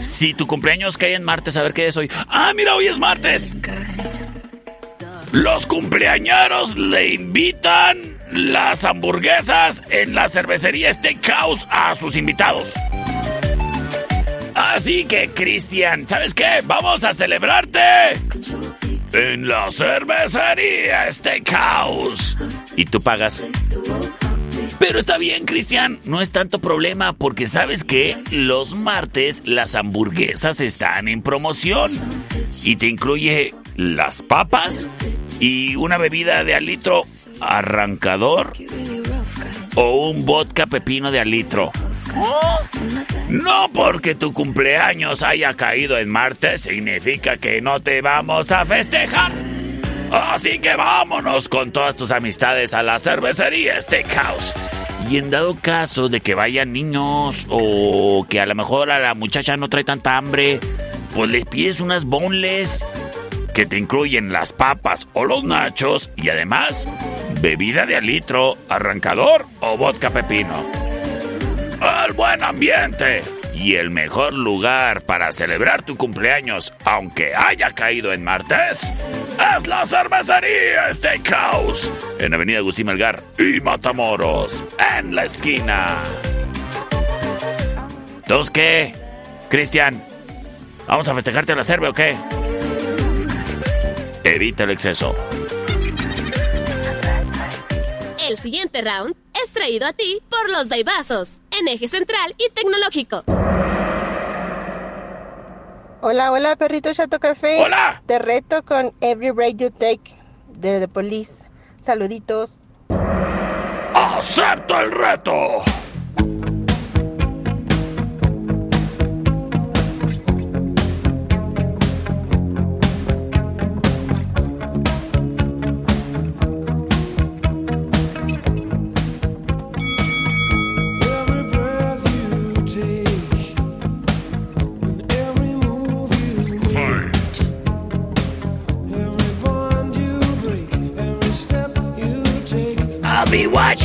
[0.00, 2.10] Si tu cumpleaños cae en martes, a ver qué es hoy.
[2.28, 3.52] Ah, mira, hoy es martes.
[5.32, 12.72] Los cumpleañeros le invitan las hamburguesas en la cervecería Steakhouse a sus invitados.
[14.54, 16.60] Así que, Cristian, ¿sabes qué?
[16.64, 17.80] Vamos a celebrarte
[19.12, 22.36] en la cervecería Steakhouse.
[22.76, 23.42] Y tú pagas.
[24.80, 30.62] Pero está bien, Cristian, no es tanto problema porque sabes que los martes las hamburguesas
[30.62, 31.92] están en promoción
[32.62, 34.86] y te incluye las papas
[35.38, 37.02] y una bebida de al litro
[37.42, 38.54] arrancador
[39.74, 41.72] o un vodka pepino de al litro.
[43.28, 49.49] No porque tu cumpleaños haya caído en martes significa que no te vamos a festejar.
[50.10, 54.54] Así que vámonos con todas tus amistades a la cervecería Steakhouse.
[55.08, 59.14] Y en dado caso de que vayan niños o que a lo mejor a la
[59.14, 60.60] muchacha no trae tanta hambre,
[61.14, 62.84] pues les pides unas boneless
[63.54, 66.86] que te incluyen las papas o los nachos y además
[67.40, 70.64] bebida de al litro, arrancador o vodka pepino.
[72.06, 73.22] El buen ambiente
[73.60, 78.90] y el mejor lugar para celebrar tu cumpleaños, aunque haya caído en martes,
[79.54, 84.64] es la cervecería Steakhouse en Avenida Agustín Melgar y Matamoros,
[84.96, 85.98] en la esquina.
[88.22, 88.94] ¿Entonces qué?
[89.50, 90.02] Cristian,
[90.86, 92.16] ¿vamos a festejarte la cerve o qué?
[94.24, 95.14] Evita el exceso.
[98.26, 99.14] El siguiente round
[99.44, 103.24] es traído a ti por los Daibazos, en eje central y tecnológico.
[106.02, 107.60] Hola, hola, perrito Chato Café.
[107.62, 108.02] Hola.
[108.06, 110.14] Te reto con Every Break You Take
[110.48, 111.48] de The Police.
[111.80, 112.60] Saluditos.
[113.94, 115.62] ¡Acepto el reto!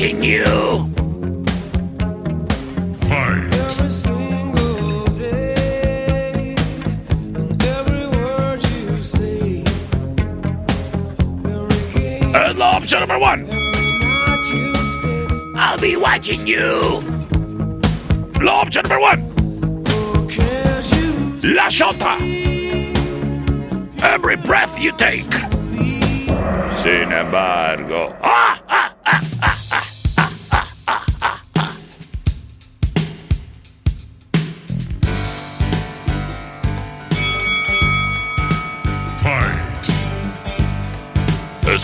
[0.07, 0.21] And
[12.59, 13.47] the option number one.
[13.47, 15.27] night you stay.
[15.55, 17.01] I'll be watching you.
[18.41, 19.21] La option number one.
[21.41, 22.19] La Shota.
[24.03, 25.33] Every breath you take.
[26.71, 28.15] Sin embargo.
[28.21, 28.44] ¡Ah!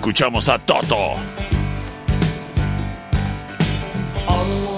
[0.02, 1.16] Escuchamos a Toto.
[4.26, 4.72] All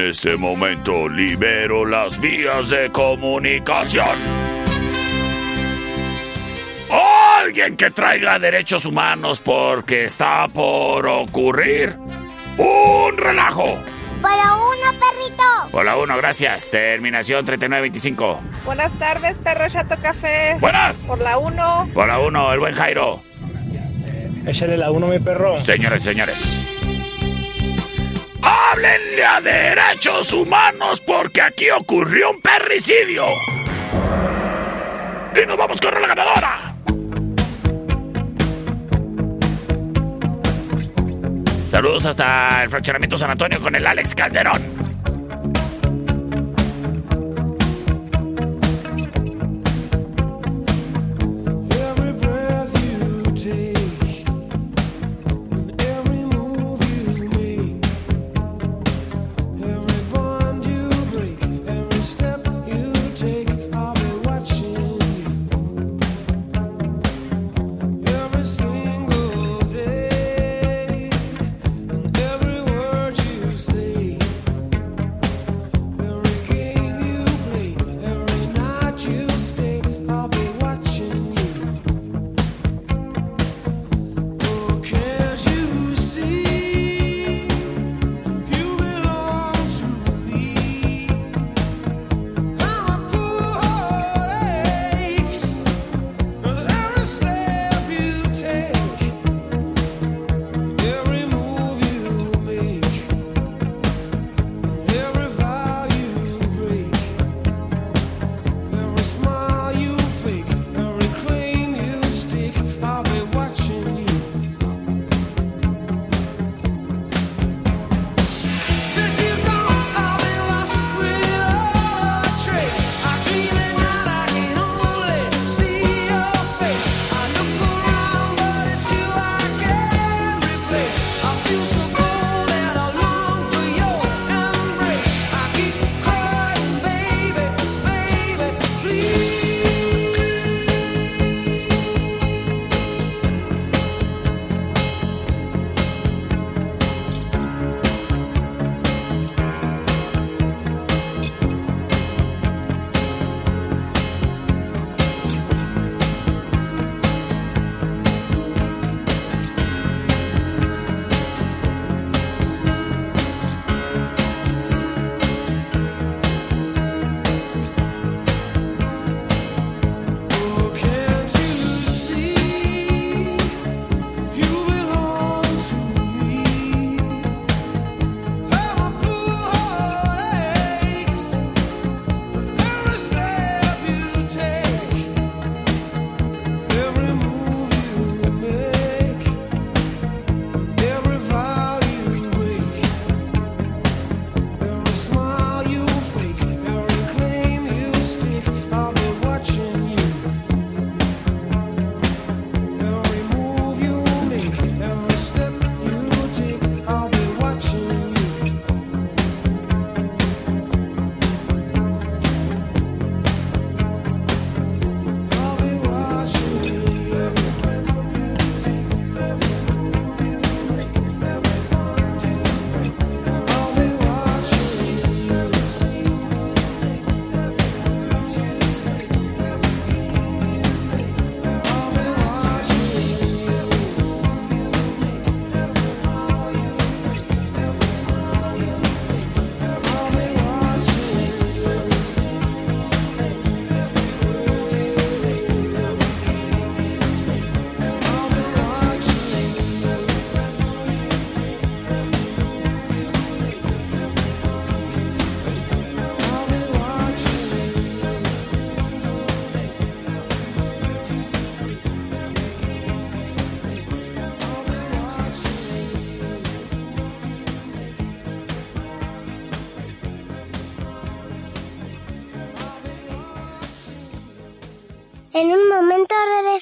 [0.00, 4.16] En este momento libero las vías de comunicación.
[7.38, 11.98] Alguien que traiga derechos humanos porque está por ocurrir
[12.56, 13.78] un relajo.
[14.22, 15.42] Para uno, perrito.
[15.72, 16.70] Hola, uno, gracias.
[16.70, 18.40] Terminación 3925.
[18.64, 20.56] Buenas tardes, perro Chato Café.
[20.60, 21.04] Buenas.
[21.04, 21.90] Por la 1.
[21.94, 23.22] Hola, uno, el buen Jairo.
[24.46, 25.58] Échale la uno, mi perro.
[25.58, 26.59] Señores y señores.
[28.52, 33.24] Háblenle a derechos humanos porque aquí ocurrió un perricidio.
[35.40, 36.74] Y nos vamos con la ganadora.
[41.70, 44.89] Saludos hasta el fraccionamiento San Antonio con el Alex Calderón.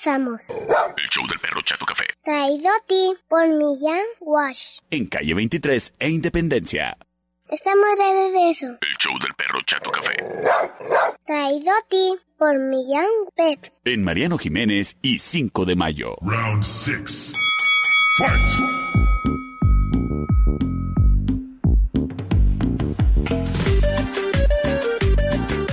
[0.08, 0.42] Regresamos.
[0.96, 2.04] El show del perro Chato Café.
[2.22, 4.78] Traído a ti por Millán Wash.
[4.90, 6.96] En calle 23 e Independencia.
[7.48, 8.66] Estamos de regreso.
[8.66, 10.16] El show del perro Chato Café.
[11.26, 13.72] Traído a ti por Millán Pet.
[13.84, 16.16] En Mariano Jiménez y 5 de mayo.
[16.22, 17.32] Round 6.
[18.18, 18.87] Fight!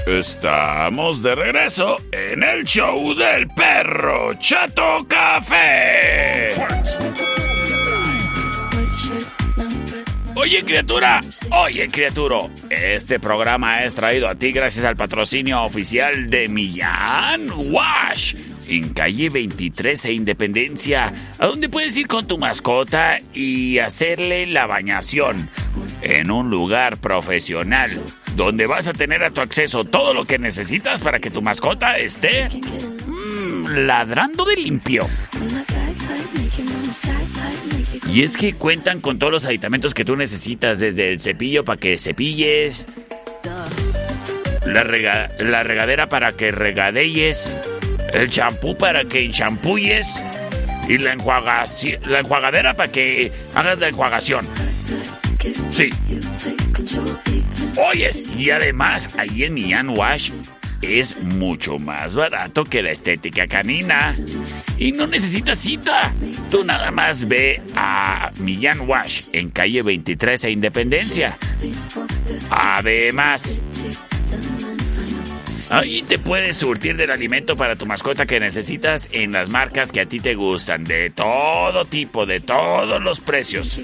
[0.06, 6.53] Estamos de regreso en el show del perro Chato Café.
[10.36, 12.38] Oye criatura, oye criatura,
[12.70, 18.36] este programa es traído a ti gracias al patrocinio oficial de Millán Wash
[18.68, 24.68] en calle 23 e Independencia, a donde puedes ir con tu mascota y hacerle la
[24.68, 25.49] bañación
[26.01, 27.89] en un lugar profesional,
[28.36, 31.97] donde vas a tener a tu acceso todo lo que necesitas para que tu mascota
[31.97, 32.49] esté
[33.07, 35.07] mm, ladrando de limpio.
[38.11, 41.79] Y es que cuentan con todos los aditamentos que tú necesitas, desde el cepillo para
[41.79, 42.86] que cepilles,
[44.65, 47.51] la, rega- la regadera para que regadeyes,
[48.13, 50.21] el champú para que enchampuyes
[50.88, 51.15] y la,
[52.07, 54.47] la enjuagadera para que hagas la enjuagación.
[55.71, 55.89] Sí.
[57.78, 60.32] Oyes, y además ahí en Millán Wash
[60.82, 64.16] es mucho más barato que la estética canina.
[64.78, 66.12] Y no necesitas cita.
[66.51, 71.38] Tú nada más ve a Millán Wash en calle 23 e Independencia.
[72.49, 73.60] Además,
[75.70, 80.01] ahí te puedes surtir del alimento para tu mascota que necesitas en las marcas que
[80.01, 83.80] a ti te gustan, de todo tipo, de todos los precios.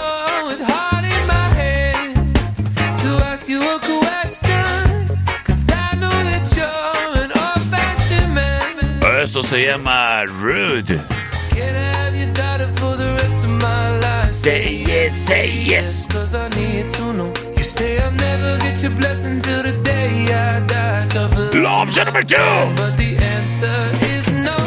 [19.44, 21.00] till the day I die.
[21.10, 22.36] Suffer La option number two.
[22.76, 23.80] But the answer
[24.14, 24.58] is no.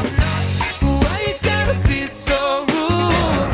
[1.03, 3.53] Why you gotta be so rude?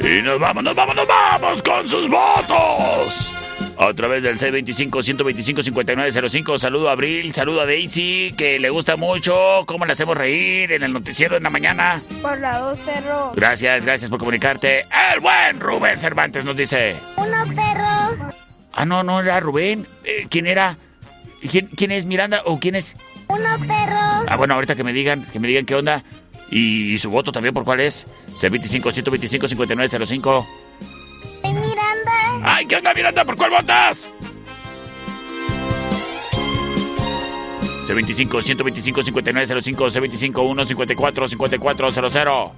[0.00, 3.39] Y nos vamos, nos vamos, nos vamos con sus votos.
[3.82, 6.58] A través del 625-125-5905.
[6.58, 10.82] Saludo a Abril, saludo a Daisy, que le gusta mucho cómo le hacemos reír en
[10.82, 12.02] el noticiero en la mañana.
[12.20, 13.32] Por la dos, perro.
[13.34, 14.80] Gracias, gracias por comunicarte.
[14.80, 16.94] El buen Rubén Cervantes nos dice.
[17.16, 18.34] Uno perro.
[18.74, 19.86] Ah, no, no era Rubén.
[20.04, 20.76] Eh, ¿Quién era?
[21.50, 22.94] ¿Quién, ¿Quién es Miranda o quién es?
[23.28, 24.26] Uno perro.
[24.28, 26.04] Ah, bueno, ahorita que me digan, que me digan qué onda.
[26.50, 28.06] Y, y su voto también, ¿por cuál es?
[28.34, 30.46] C25-125-5905.
[32.42, 33.24] ¡Ay, qué onda, Miranda!
[33.24, 34.10] ¿Por cuál votas?
[37.86, 42.52] C25 125 5905 C25 1 54 5400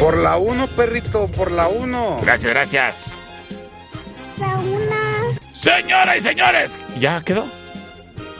[0.00, 2.20] Por la 1, perrito, por la 1.
[2.22, 3.18] Gracias, gracias.
[4.38, 4.78] La 1.
[5.54, 7.46] Señoras y señores, ¿ya quedó?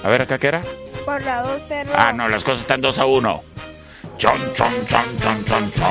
[0.05, 0.63] A ver, acá qué era.
[1.05, 1.91] Por la 2, perro.
[1.97, 3.43] Ah, no, las cosas están 2 a 1.
[4.19, 5.89] Chon, chon, chon, chon, chon, chon.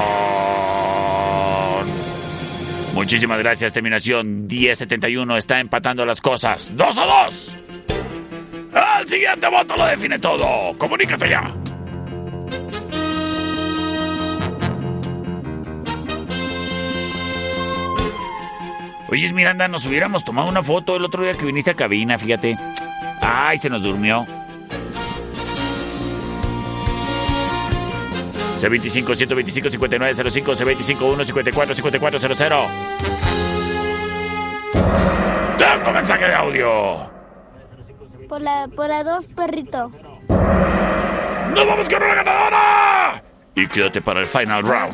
[2.97, 6.71] Muchísimas gracias, terminación 1071 está empatando las cosas.
[6.75, 7.53] ¡Dos a dos!
[8.99, 10.75] El siguiente voto lo define todo.
[10.79, 11.53] Comunícate ya.
[19.09, 22.57] Oye, Miranda, nos hubiéramos tomado una foto el otro día que viniste a cabina, fíjate.
[23.21, 24.25] Ay, se nos durmió.
[28.57, 32.67] C25-125-5905, C25-154-5400.
[35.57, 37.09] Tengo mensaje de audio.
[38.27, 39.89] Por la, por la dos, perrito.
[40.27, 43.23] ¡Nos vamos con la ganadora!
[43.55, 44.93] Y quédate para el final round.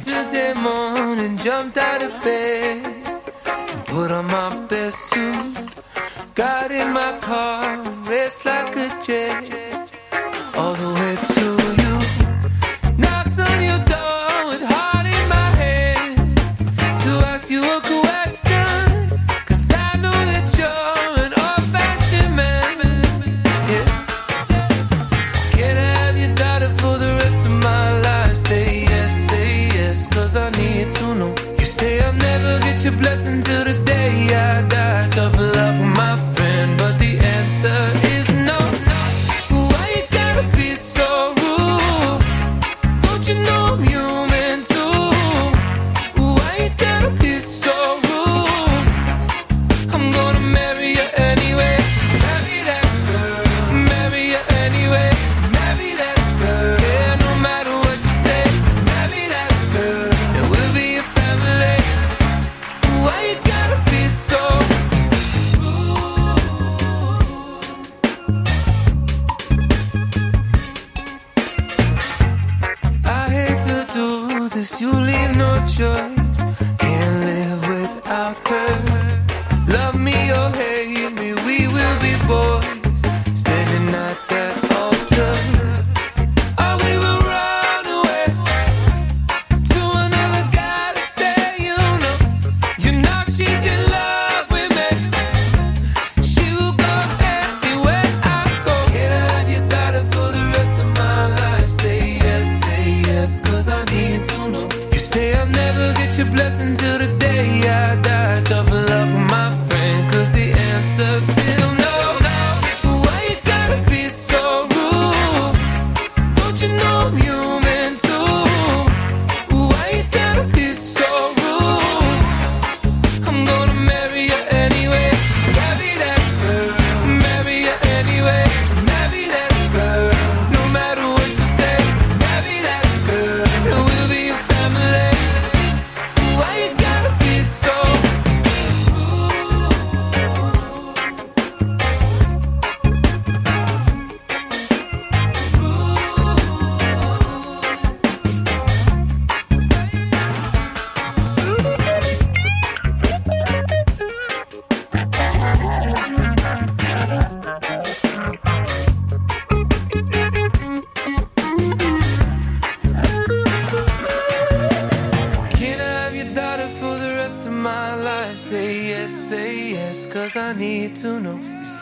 [6.35, 7.77] Got in my car
[8.43, 9.51] like a jet
[10.55, 11.52] all the way to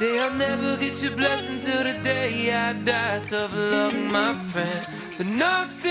[0.01, 3.19] Say I'll never get your blessing till the day I die.
[3.19, 4.87] Tough luck, my friend.
[5.15, 5.90] But no, still.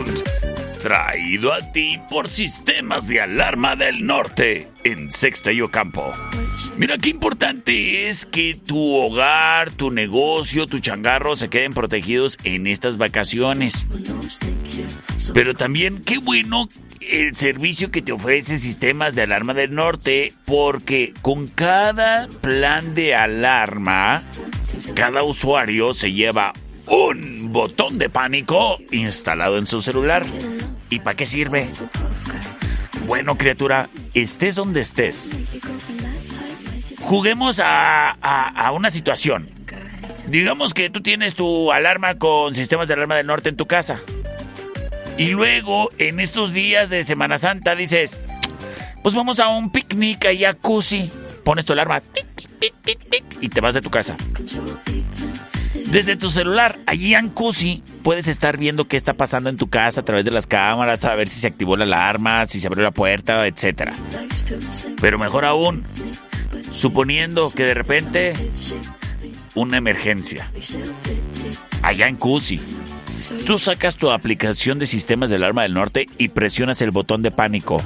[0.81, 6.11] Traído a ti por Sistemas de Alarma del Norte en Sexta y Ocampo.
[6.75, 12.65] Mira qué importante es que tu hogar, tu negocio, tu changarro se queden protegidos en
[12.65, 13.85] estas vacaciones.
[15.35, 16.67] Pero también qué bueno
[16.99, 23.13] el servicio que te ofrece Sistemas de Alarma del Norte, porque con cada plan de
[23.13, 24.23] alarma,
[24.95, 26.53] cada usuario se lleva
[26.87, 30.25] un botón de pánico instalado en su celular.
[30.91, 31.67] ¿Y para qué sirve?
[33.07, 35.29] Bueno, criatura, estés donde estés.
[36.99, 39.49] Juguemos a, una situación.
[40.27, 43.99] Digamos que tú tienes tu alarma con sistemas de alarma del norte en tu casa.
[45.17, 48.19] Y luego, en estos días de Semana Santa, dices,
[49.01, 51.09] pues vamos a un picnic allá a Cusi.
[51.45, 52.03] Pones tu alarma
[53.39, 54.17] y te vas de tu casa.
[55.87, 60.01] Desde tu celular, allí en Cusi, puedes estar viendo qué está pasando en tu casa
[60.01, 62.83] a través de las cámaras, a ver si se activó la alarma, si se abrió
[62.83, 63.91] la puerta, etc.
[64.99, 65.83] Pero mejor aún,
[66.71, 68.33] suponiendo que de repente
[69.55, 70.49] una emergencia.
[71.81, 72.59] Allá en Cusi.
[73.45, 77.31] Tú sacas tu aplicación de sistemas de alarma del norte y presionas el botón de
[77.31, 77.81] pánico.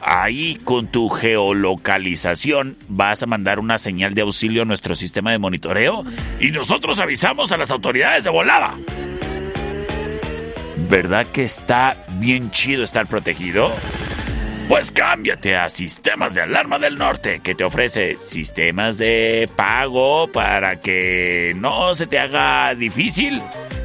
[0.00, 5.38] Ahí con tu geolocalización vas a mandar una señal de auxilio a nuestro sistema de
[5.38, 6.04] monitoreo
[6.40, 8.74] y nosotros avisamos a las autoridades de volada.
[10.88, 13.72] ¿Verdad que está bien chido estar protegido?
[14.68, 20.80] Pues cámbiate a Sistemas de Alarma del Norte, que te ofrece sistemas de pago para
[20.80, 23.42] que no se te haga difícil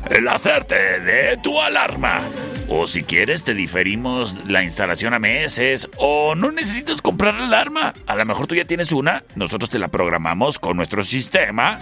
[0.10, 2.19] el hacerte de tu alarma.
[2.68, 5.90] O si quieres, te diferimos la instalación a meses.
[5.98, 7.94] O no necesitas comprar la alarma.
[8.07, 9.23] A lo mejor tú ya tienes una.
[9.36, 11.80] Nosotros te la programamos con nuestro sistema.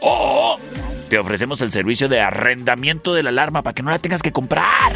[0.00, 0.58] O
[1.12, 4.32] te ofrecemos el servicio de arrendamiento de la alarma para que no la tengas que
[4.32, 4.94] comprar.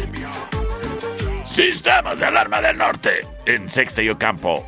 [1.45, 4.67] Sistemas de Alarma del Norte en Sexta y Ocampo.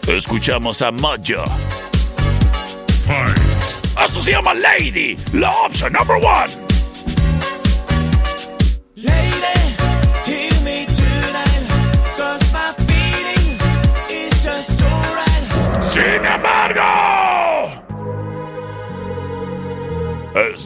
[0.08, 1.44] Escuchamos a Mojo.
[4.02, 6.48] Esto se llama Lady, la opción number one.
[8.96, 9.61] Lady,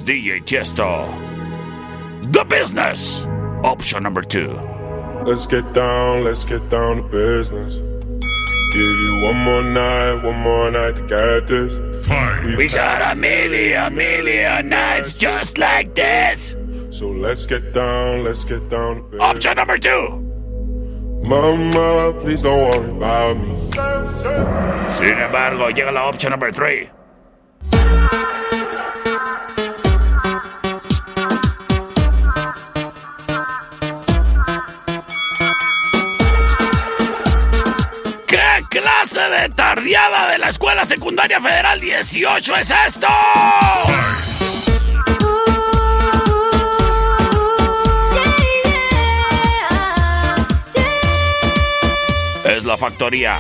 [0.07, 1.11] DJ Tiesto.
[2.33, 3.25] The Business,
[3.65, 4.53] option number two.
[5.25, 7.75] Let's get down, let's get down to business.
[8.73, 11.75] Give you one more night, one more night to get this.
[12.57, 16.55] We got a million, million nights just like this.
[16.91, 19.21] So let's get down, let's get down to business.
[19.21, 20.23] Option number two.
[21.25, 23.57] Mama, please don't worry about me.
[24.89, 26.91] Sin embargo, llega la option number three.
[38.69, 43.07] Clase de tardeada de la Escuela Secundaria Federal 18 es esto?
[52.45, 53.39] Es la factoría.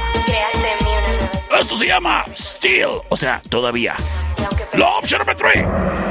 [1.61, 3.95] Esto se llama Still, o sea, todavía.
[4.75, 6.06] La opción número 3.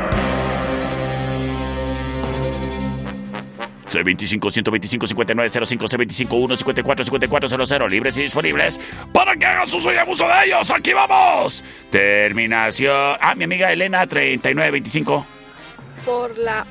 [3.95, 8.80] C25 125 59 05 C25 1 54 54 00 libres y disponibles
[9.13, 10.69] para que hagan uso y abuso de ellos.
[10.72, 11.63] Aquí vamos.
[11.91, 13.17] Terminación.
[13.19, 15.26] Ah, mi amiga Elena 3925.
[16.05, 16.65] Por la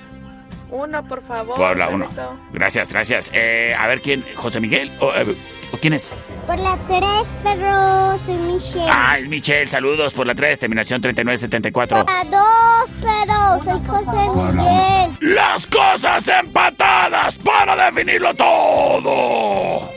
[0.75, 1.57] 1, por favor.
[1.57, 2.05] Por la 1.
[2.05, 2.37] perrito.
[2.53, 3.31] Gracias, gracias.
[3.33, 4.25] Eh, a ver quién.
[4.35, 4.91] José Miguel.
[5.01, 5.35] ¿O, eh,
[5.73, 6.13] ¿o quién es?
[6.47, 7.01] Por la 3,
[7.43, 8.91] perro, soy Michelle.
[8.91, 9.67] Ah, es Michelle.
[9.69, 10.59] Saludos por la 3.
[10.59, 12.05] Terminación 3974.
[12.05, 15.35] Por la 2, perro, soy José Miguel.
[15.35, 19.89] Las cosas empatadas para definirlo todo.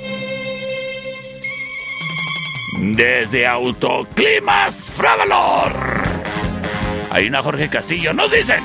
[2.79, 5.71] Desde Autoclimas Fravalor.
[7.09, 8.13] Hay una Jorge Castillo.
[8.13, 8.63] Nos dicen.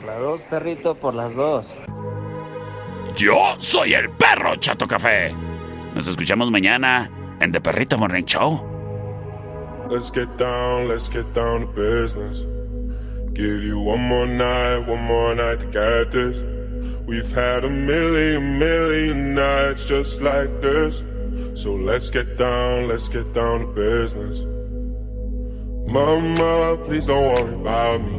[0.00, 1.74] Las dos, perrito, por las dos.
[3.16, 5.34] Yo soy el perro Chato Café.
[5.94, 7.10] Nos escuchamos mañana
[7.40, 8.62] en The Perrito Morning Show.
[9.90, 12.46] Let's get down, let's get down to business.
[13.34, 16.42] Give you one more night, one more night to get this.
[17.06, 21.02] We've had a million, million nights just like this.
[21.54, 24.44] So let's get down, let's get down to business.
[25.86, 28.18] Mama, please don't worry about me.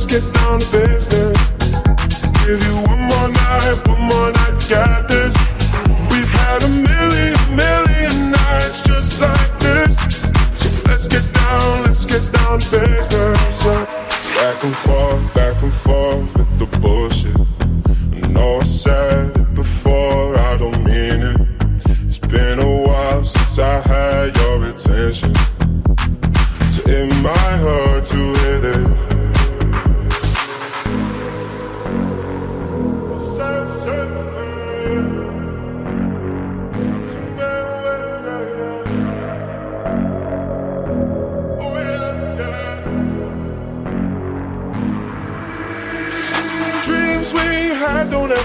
[0.00, 1.36] Let's get down, to business.
[2.46, 5.36] Give you one more night, one more night get this.
[6.10, 9.98] We've had a million, million nights just like this.
[10.56, 13.62] So let's get down, let's get down to business.
[14.36, 16.49] Back and forth, back and forth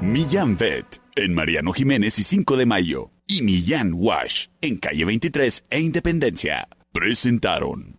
[0.00, 3.13] Millán Vet en Mariano Jiménez y 5 de Mayo.
[3.26, 6.68] Y Millán Wash en calle 23 e Independencia.
[6.92, 7.93] Presentaron.